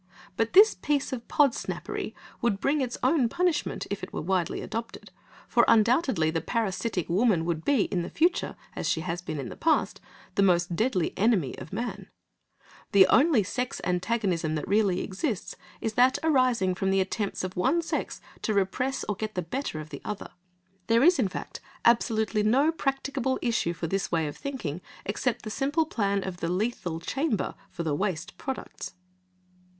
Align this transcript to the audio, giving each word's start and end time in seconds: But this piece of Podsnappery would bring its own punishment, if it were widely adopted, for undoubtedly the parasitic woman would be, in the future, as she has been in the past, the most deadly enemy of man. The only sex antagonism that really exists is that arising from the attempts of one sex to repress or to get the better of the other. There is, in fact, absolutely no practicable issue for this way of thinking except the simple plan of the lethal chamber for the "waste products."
But 0.35 0.53
this 0.53 0.73
piece 0.73 1.13
of 1.13 1.27
Podsnappery 1.27 2.15
would 2.41 2.59
bring 2.59 2.81
its 2.81 2.97
own 3.03 3.29
punishment, 3.29 3.85
if 3.91 4.01
it 4.01 4.11
were 4.11 4.19
widely 4.23 4.61
adopted, 4.61 5.11
for 5.47 5.63
undoubtedly 5.67 6.31
the 6.31 6.41
parasitic 6.41 7.07
woman 7.07 7.45
would 7.45 7.63
be, 7.63 7.83
in 7.83 8.01
the 8.01 8.09
future, 8.09 8.55
as 8.75 8.89
she 8.89 9.01
has 9.01 9.21
been 9.21 9.39
in 9.39 9.49
the 9.49 9.55
past, 9.55 10.01
the 10.33 10.41
most 10.41 10.75
deadly 10.75 11.13
enemy 11.15 11.55
of 11.59 11.71
man. 11.71 12.07
The 12.93 13.05
only 13.09 13.43
sex 13.43 13.79
antagonism 13.83 14.55
that 14.55 14.67
really 14.67 15.01
exists 15.03 15.55
is 15.81 15.93
that 15.93 16.17
arising 16.23 16.73
from 16.73 16.89
the 16.89 16.99
attempts 16.99 17.43
of 17.43 17.55
one 17.55 17.83
sex 17.83 18.21
to 18.41 18.55
repress 18.55 19.03
or 19.07 19.13
to 19.13 19.19
get 19.19 19.35
the 19.35 19.43
better 19.43 19.79
of 19.79 19.91
the 19.91 20.01
other. 20.03 20.31
There 20.87 21.03
is, 21.03 21.19
in 21.19 21.27
fact, 21.27 21.59
absolutely 21.85 22.41
no 22.41 22.71
practicable 22.71 23.37
issue 23.39 23.73
for 23.73 23.85
this 23.85 24.11
way 24.11 24.25
of 24.25 24.35
thinking 24.35 24.81
except 25.05 25.43
the 25.43 25.51
simple 25.51 25.85
plan 25.85 26.23
of 26.23 26.37
the 26.37 26.49
lethal 26.49 26.99
chamber 26.99 27.53
for 27.69 27.83
the 27.83 27.93
"waste 27.93 28.39
products." 28.39 28.95